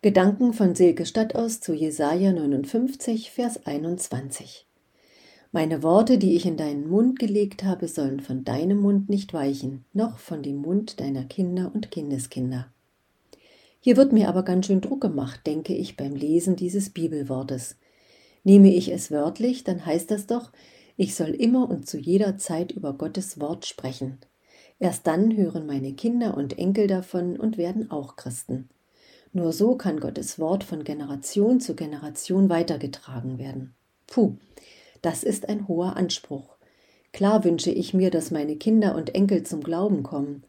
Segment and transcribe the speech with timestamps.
[0.00, 4.64] Gedanken von Silke Stadt aus zu Jesaja 59, Vers 21.
[5.50, 9.84] Meine Worte, die ich in deinen Mund gelegt habe, sollen von deinem Mund nicht weichen,
[9.92, 12.68] noch von dem Mund deiner Kinder und Kindeskinder.
[13.80, 17.74] Hier wird mir aber ganz schön Druck gemacht, denke ich beim Lesen dieses Bibelwortes.
[18.44, 20.52] Nehme ich es wörtlich, dann heißt das doch,
[20.96, 24.18] ich soll immer und zu jeder Zeit über Gottes Wort sprechen.
[24.78, 28.68] Erst dann hören meine Kinder und Enkel davon und werden auch Christen.
[29.32, 33.74] Nur so kann Gottes Wort von Generation zu Generation weitergetragen werden.
[34.06, 34.36] Puh,
[35.02, 36.56] das ist ein hoher Anspruch.
[37.12, 40.44] Klar wünsche ich mir, dass meine Kinder und Enkel zum Glauben kommen.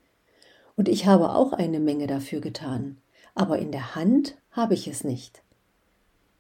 [0.76, 2.98] Und ich habe auch eine Menge dafür getan,
[3.36, 5.42] aber in der Hand habe ich es nicht.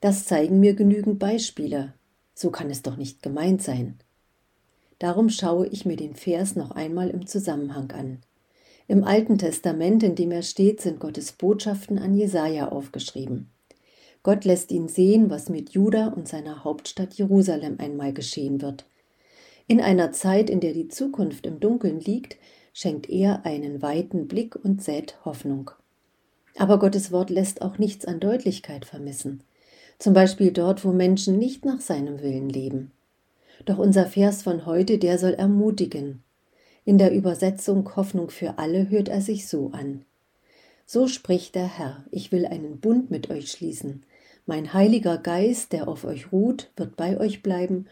[0.01, 1.93] Das zeigen mir genügend Beispiele.
[2.33, 3.99] So kann es doch nicht gemeint sein.
[4.97, 8.19] Darum schaue ich mir den Vers noch einmal im Zusammenhang an.
[8.89, 13.51] Im Alten Testament, in dem er steht, sind Gottes Botschaften an Jesaja aufgeschrieben.
[14.23, 18.85] Gott lässt ihn sehen, was mit Juda und seiner Hauptstadt Jerusalem einmal geschehen wird.
[19.67, 22.37] In einer Zeit, in der die Zukunft im Dunkeln liegt,
[22.73, 25.69] schenkt er einen weiten Blick und sät Hoffnung.
[26.57, 29.43] Aber Gottes Wort lässt auch nichts an Deutlichkeit vermissen.
[29.99, 32.89] Zum Beispiel dort, wo Menschen nicht nach seinem Willen leben.
[33.65, 36.23] Doch unser Vers von heute, der soll ermutigen,
[36.89, 40.05] in der Übersetzung Hoffnung für alle hört er sich so an.
[40.87, 44.01] So spricht der Herr, ich will einen Bund mit euch schließen.
[44.47, 47.85] Mein heiliger Geist, der auf euch ruht, wird bei euch bleiben,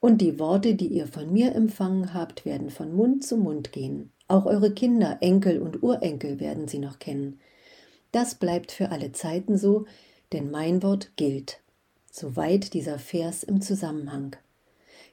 [0.00, 4.12] und die Worte, die ihr von mir empfangen habt, werden von Mund zu Mund gehen.
[4.28, 7.40] Auch eure Kinder, Enkel und Urenkel werden sie noch kennen.
[8.12, 9.84] Das bleibt für alle Zeiten so,
[10.32, 11.60] denn mein Wort gilt.
[12.10, 14.36] Soweit dieser Vers im Zusammenhang.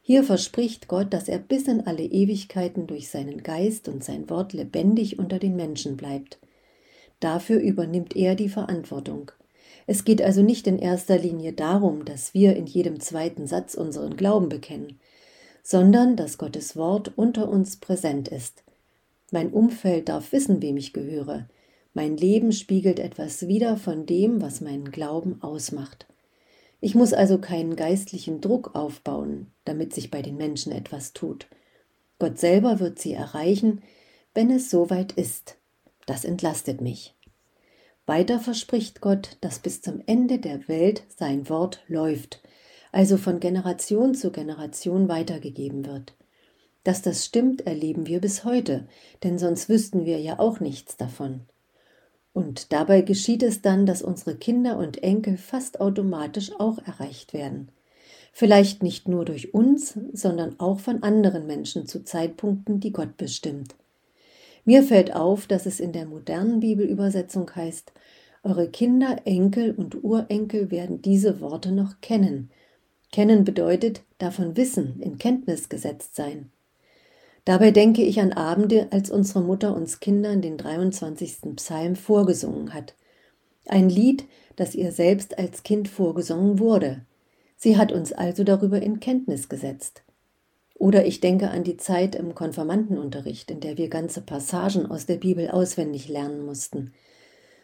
[0.08, 4.54] Hier verspricht Gott, dass er bis in alle Ewigkeiten durch seinen Geist und sein Wort
[4.54, 6.38] lebendig unter den Menschen bleibt.
[7.20, 9.32] Dafür übernimmt er die Verantwortung.
[9.88, 14.16] Es geht also nicht in erster Linie darum, dass wir in jedem zweiten Satz unseren
[14.16, 15.00] Glauben bekennen,
[15.64, 18.64] sondern dass Gottes Wort unter uns präsent ist.
[19.32, 21.50] Mein Umfeld darf wissen, wem ich gehöre.
[21.96, 26.06] Mein Leben spiegelt etwas wider von dem, was meinen Glauben ausmacht.
[26.82, 31.48] Ich muss also keinen geistlichen Druck aufbauen, damit sich bei den Menschen etwas tut.
[32.20, 33.82] Gott selber wird sie erreichen,
[34.34, 35.58] wenn es soweit ist.
[36.06, 37.16] Das entlastet mich.
[38.06, 42.42] Weiter verspricht Gott, dass bis zum Ende der Welt sein Wort läuft,
[42.92, 46.16] also von Generation zu Generation weitergegeben wird.
[46.84, 48.88] Dass das stimmt, erleben wir bis heute,
[49.24, 51.42] denn sonst wüssten wir ja auch nichts davon.
[52.36, 57.70] Und dabei geschieht es dann, dass unsere Kinder und Enkel fast automatisch auch erreicht werden.
[58.34, 63.76] Vielleicht nicht nur durch uns, sondern auch von anderen Menschen zu Zeitpunkten, die Gott bestimmt.
[64.66, 67.94] Mir fällt auf, dass es in der modernen Bibelübersetzung heißt,
[68.44, 72.52] eure Kinder, Enkel und Urenkel werden diese Worte noch kennen.
[73.14, 76.52] Kennen bedeutet davon wissen, in Kenntnis gesetzt sein.
[77.46, 81.56] Dabei denke ich an Abende, als unsere Mutter uns Kindern den 23.
[81.56, 82.96] Psalm vorgesungen hat.
[83.68, 84.26] Ein Lied,
[84.56, 87.02] das ihr selbst als Kind vorgesungen wurde.
[87.56, 90.02] Sie hat uns also darüber in Kenntnis gesetzt.
[90.78, 95.18] Oder ich denke an die Zeit im Konfirmandenunterricht, in der wir ganze Passagen aus der
[95.18, 96.94] Bibel auswendig lernen mussten.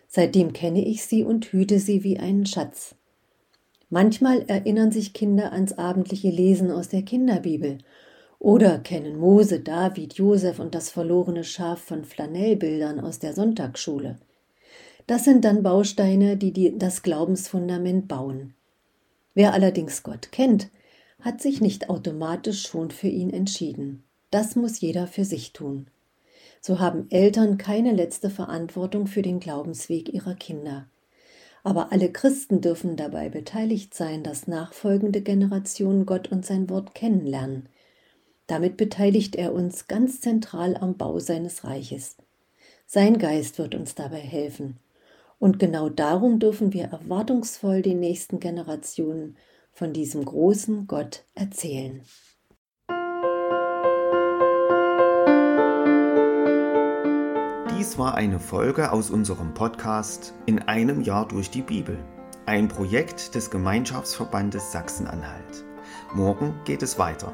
[0.07, 2.95] Seitdem kenne ich sie und hüte sie wie einen Schatz.
[3.89, 7.79] Manchmal erinnern sich Kinder ans abendliche Lesen aus der Kinderbibel
[8.41, 14.17] oder kennen Mose, David, Josef und das verlorene Schaf von Flanellbildern aus der Sonntagsschule.
[15.05, 18.55] Das sind dann Bausteine, die, die das Glaubensfundament bauen.
[19.35, 20.69] Wer allerdings Gott kennt,
[21.19, 24.03] hat sich nicht automatisch schon für ihn entschieden.
[24.31, 25.85] Das muss jeder für sich tun.
[26.61, 30.87] So haben Eltern keine letzte Verantwortung für den Glaubensweg ihrer Kinder.
[31.63, 37.67] Aber alle Christen dürfen dabei beteiligt sein, dass nachfolgende Generationen Gott und sein Wort kennenlernen.
[38.47, 42.17] Damit beteiligt er uns ganz zentral am Bau seines Reiches.
[42.85, 44.77] Sein Geist wird uns dabei helfen.
[45.39, 49.37] Und genau darum dürfen wir erwartungsvoll den nächsten Generationen
[49.71, 52.01] von diesem großen Gott erzählen.
[57.77, 61.97] Dies war eine Folge aus unserem Podcast In einem Jahr durch die Bibel,
[62.45, 65.65] ein Projekt des Gemeinschaftsverbandes Sachsen-Anhalt.
[66.13, 67.33] Morgen geht es weiter.